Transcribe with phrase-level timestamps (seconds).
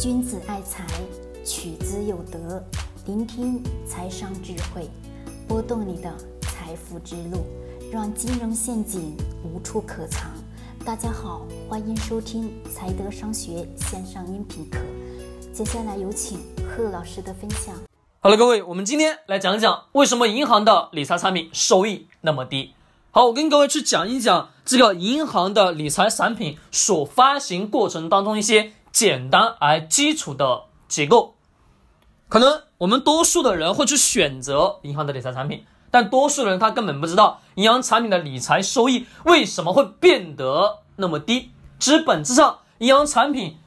[0.00, 0.84] 君子爱财，
[1.44, 2.62] 取之有德。
[3.06, 4.90] 聆听财商智慧，
[5.46, 7.46] 拨动你的财富之路，
[7.92, 10.32] 让金融陷阱无处可藏。
[10.84, 14.80] 大家好，欢迎收听财德商学线上音频课。
[15.52, 17.72] 接下来有请贺老师的分享。
[18.18, 22.74] 好了，各位，我们今天来讲讲为什么银行的理财产品收益那么低。
[23.12, 28.72] 好，我跟各位去讲一讲这个银行的理财产品所发行过程当中一些。
[28.94, 31.34] 简单而基础的结构，
[32.28, 41.50] 可能我们多数的人会去选择银行的理财产品，但多数人他根本不知道银行产品的理财收益为什么会变得那么低。
[41.80, 43.58] 其实本质上，银行产品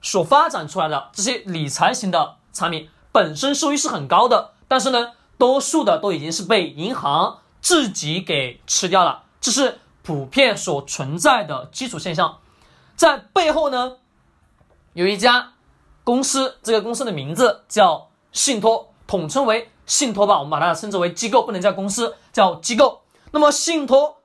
[0.00, 12.38] 所发展出来的这些理财型的产品本身收益是很高的，但是呢，多数的都已经是被银行自己给吃掉了，这是普遍所存在的基础现象，
[12.94, 13.96] 在背后呢。
[14.96, 15.52] 有一家
[16.04, 23.02] 公司，这个公司的名字叫信托，统称为信托吧，我们把它称之为机构，不能叫公司，叫机构。
[23.30, 24.16] 那么信托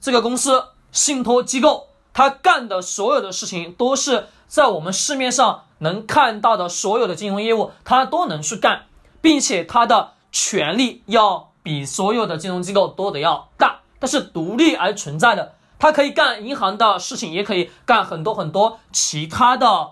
[0.00, 8.86] 这个公司，信托机构，它干的所有的事情，都是在我们市面上能看到的所有的金融业务，它都能去干，
[9.20, 19.90] 并且它的权力要比所有的金融机构多的要大，但是独立而存在的，它可以干银行的事情，也可以干很多很多其他的。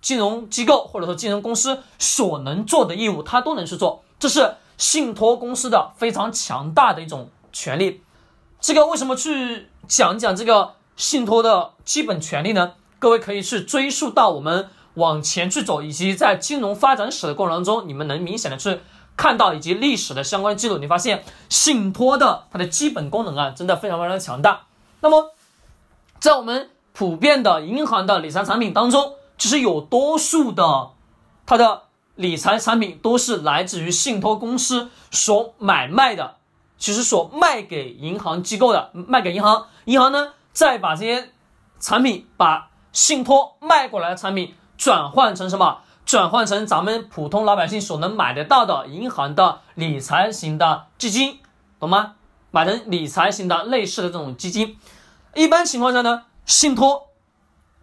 [0.00, 8.02] 金融机构或者说金融公司所能做的业务，它都能去做，这是信托公司的非常强大的一种权利。
[8.60, 12.72] 这个为什么去讲讲这个信托的基本权利呢？
[12.98, 18.80] 各位可以去追溯到我们往前去走，以及在金融发展史的过程当中，你们能明显的去
[19.16, 24.62] 看到以及历史的相关记录，你发现信托的它的基本功能啊，真的非常非常的强大。
[25.00, 25.32] 那么，
[26.18, 30.90] 在我们普遍的银行的理财产品当中，其实有多数的，
[31.46, 31.84] 它的
[32.16, 36.36] 理财产品都是来自于信托公司所买卖的，
[36.76, 41.30] 其实所卖给银行机构的，卖给银行，银行呢再把这些
[41.78, 45.78] 产品，把信托卖过来的产品转换成什么？
[46.04, 51.38] 转换成咱们普通老百姓所能买得到的银行的理财型的基金，
[51.78, 52.14] 懂吗？
[52.50, 54.78] 买成理财型的类似的这种基金，
[55.34, 57.07] 一般情况下呢，信托。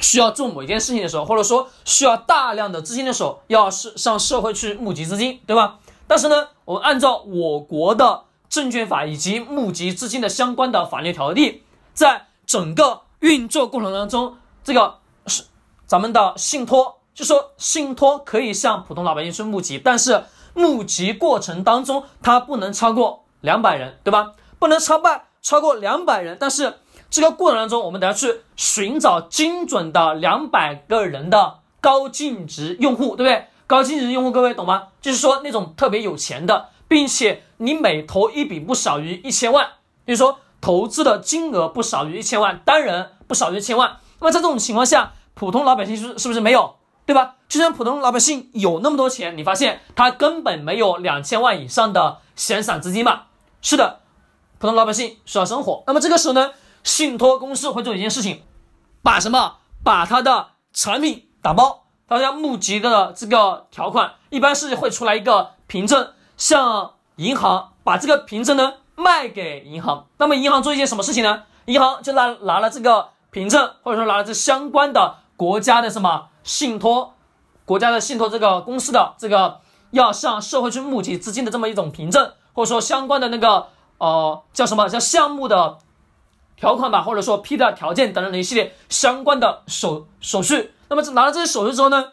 [0.00, 5.78] 需要做某一件事情的时候，或者说需要大量的资金的时候，要是向社会去募集资金，对吧？
[6.06, 11.64] 但是呢，我们按照我国的证券法以及募集资金的相关的法律条例，
[11.94, 15.44] 在整个运作过程当中，这个是
[15.86, 24.32] 咱们的信托，就说信托可以向普通老百姓去募集，但是募集过程当中它不能超过两百人，对吧？
[24.58, 26.78] 不能超半超过两百人，但是。
[27.10, 33.46] 这个过程当中，我们等下去寻找精准的两百个人的高净值用户，对不对？
[33.66, 34.88] 高净值用户，各位懂吗？
[35.00, 39.66] 就是说那种特别有钱的，并且你每投一笔不少于一千万，
[40.06, 43.98] 就是说投资的金额不少于一千万，单人不少于一千万。
[44.20, 46.76] 那么在这种情况下，普通老百姓是是不是没有，
[47.06, 47.36] 对吧？
[47.48, 53.28] 就算普通老百姓有那么多钱，你发现他根本没有两千万以上的闲散资金吧？
[53.62, 54.00] 是的，
[54.58, 55.84] 普通老百姓需要生活。
[55.86, 56.50] 那么这个时候呢？
[56.88, 58.42] 信托公司会做一件事情，
[59.02, 59.56] 把什么？
[59.84, 70.06] 把他的产品打包，大家募集的这个条款，一般是会出来一个凭证，向银行把这个凭证呢卖给银行。
[70.16, 71.42] 那么银行做一件什么事情呢？
[71.66, 77.12] 银行就拿拿了这个凭证，或者说拿了这相关的国家的什么信托，
[77.66, 79.60] 国家的信托这个公司的这个
[79.90, 83.66] 要向社会去募集资金的这么一种凭证，或者说相关的那个
[83.98, 85.76] 呃叫什么叫项目的。
[86.58, 90.72] 条款吧，或者说批的条件等等的一系列相关的手手续。
[90.88, 92.12] 那么拿了这些手续之后呢，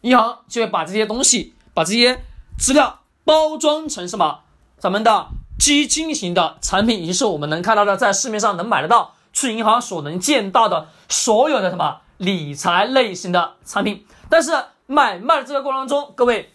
[0.00, 2.24] 银行就会把这些东西、把这些
[2.58, 4.40] 资料包装成什么？
[4.78, 14.04] 咱们的基金型的产品，也就是我们能看到的，在市面上能买得到、去银行所能见到的所有的什么理财类型的产品。
[14.28, 14.52] 但是
[14.86, 16.52] 买卖的这个过程当中，各位，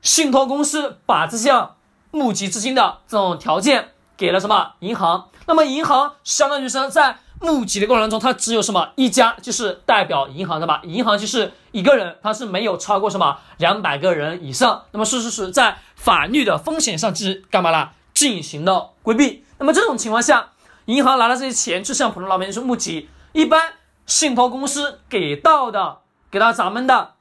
[0.00, 1.76] 信托公司把这项
[2.10, 5.30] 募集资金的这种条件给了什么银行？
[5.46, 10.82] 那么银行相当于是在募集的过程中，它只有什么一家，就是代表银行的吧？
[10.84, 14.82] 银行就是一个人，它是没有超过什么两百个人以上。
[14.90, 17.92] 那么是是是在法律的风险上是干嘛啦？
[18.12, 19.44] 进行了规避。
[19.58, 20.48] 那么这种情况下，
[20.86, 23.74] 银行拿了这些钱去向普通老百姓去募集，一般
[24.04, 25.98] 信托公司给到的，
[26.30, 27.12] 给到咱们的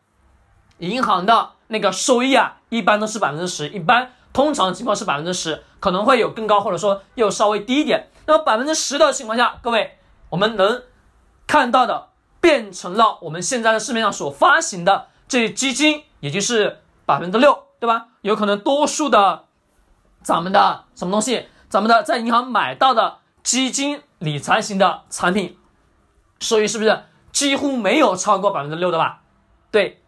[0.80, 8.10] 银行的那个收益啊，一般都是百分之十，一般通常情况是百分之十，可能会有更高，或者说又稍微低一点。
[8.26, 9.98] 那么百分之十的情况下，各位，
[10.30, 10.84] 我们能
[11.46, 12.10] 看到的
[12.42, 18.08] 变成了我们现在的市面上所发行的这些基金也就是百分之六，对吧？
[18.22, 19.46] 有可能多数的
[20.22, 25.58] 咱们的什么东西，咱们的在银行买到的基金理财型的产品，
[26.40, 29.22] 收益是不是几乎没有超过百分之六的吧？
[29.72, 30.02] 对，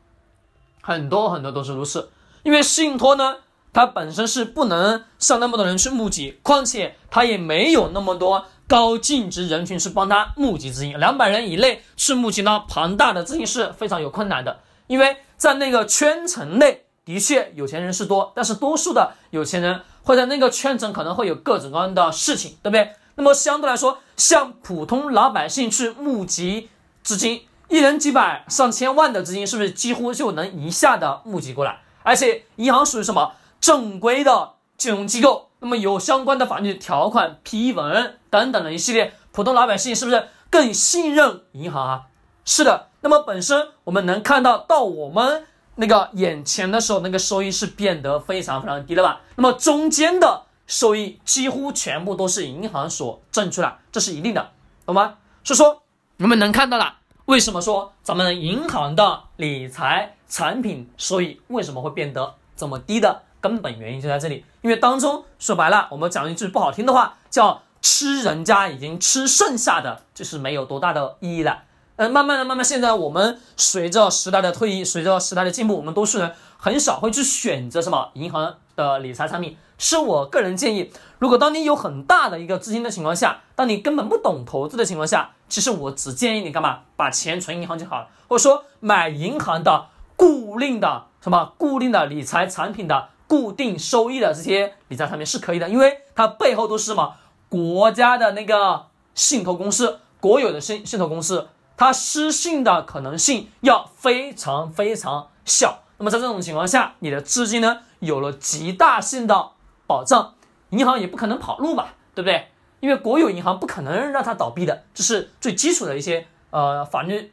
[0.81, 2.11] 很多很多都是如此。
[2.43, 3.37] 因为信托呢，
[3.73, 14.59] 它本身是不能向那么多人去募集，况且它也没有那么多高净值人群去帮他募集资金，两百人以内去募集到庞大的资金是非常有困难的。
[14.87, 22.91] 因为在那个圈层内，的确有钱人是多，但是多数的有钱人会在那个圈层可能会有各种各样的事情，对不对？
[23.15, 26.69] 那么相对来说，像普通老百姓去募集
[27.03, 31.81] 资金，一人几百上千万的资金，是不是几乎就能一下的募集过来？
[32.03, 42.03] 而且银行属于什么正规的金融机构，那么有相关的法律条款批文等等的一系列，普通老百姓是不是更信任银行啊？
[42.45, 42.87] 是的。
[43.01, 45.45] 那么本身我们能看到，到我们
[45.75, 49.21] 那个眼前的时候，那个收益是变得非常非常低了吧？
[49.37, 54.49] 那么中间的收益几乎全部都是银行所挣出来，这是一定的，
[54.85, 55.15] 懂吗？
[55.45, 55.81] 所以说
[56.17, 71.63] 我们能看到了，为什么说咱们银行的理财产品收益为什么会变得这么低的根本原因就在这里，因为当中说白了，我们讲一句不好听的话，叫吃人家已经吃剩下的，就是没有多大的意义了。
[71.95, 79.57] 呃，慢慢的，慢慢，现在我们随着时代的推移，随着时代的进步，我们多数人很少会去选择什么银行的理财产品。
[79.77, 86.79] 是我个人建议，如果当你有很大的一个资金的情况下，当你根本不懂投资的情况下，其实我只建议你干嘛？
[86.95, 89.87] 把钱存银行就好了，或者说买银行的
[90.17, 97.15] 固定的什么固定的理财产品的固定收益的这些理财产品是可以的，因为它背后都是什么
[97.47, 101.47] 国家的那个信托公司，国有的信信托公司。
[101.77, 109.51] 它失信的可能性要非常非常小，那么在这种情况下，你的资金呢有了极大性的
[109.87, 110.33] 保障，
[110.71, 112.49] 银行也不可能跑路嘛，对不对？
[112.81, 117.31] 因为国有银行不可能让它倒闭的，这是最基础的一些呃法律，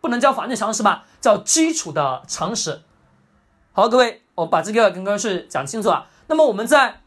[0.00, 2.80] 不能叫法律常识吧，叫基础的常识。
[3.72, 6.06] 好，各位，我把这个跟各位去讲清楚啊。
[6.28, 7.00] 那么我们在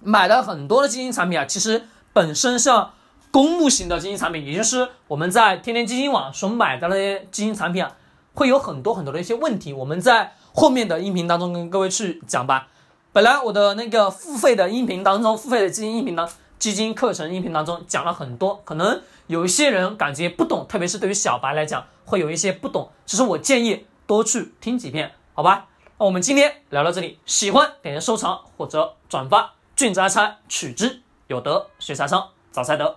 [0.00, 2.92] 买了很多的基金产品啊，其实本身像。
[3.30, 7.94] 公募型的基金产品，也就是我们在天天基金网所买的那些基金产品啊，
[8.32, 9.70] 会有很多很多的一些问题。
[9.74, 12.68] 我们在后面的音频当中跟各位去讲吧。
[13.12, 16.26] 本来我的那个付费的音频当中，付费的基金音频当
[16.58, 22.88] 基金课程音频当中讲了很多，可能有一些人感觉不懂，特别是对于小白来讲，会有一些不懂。
[23.04, 25.66] 其实我建议多去听几遍，好吧？
[26.00, 32.96] 那我们今天聊到这里，喜欢点个收藏或者转发，俊财财取之有德，学财商，找财德。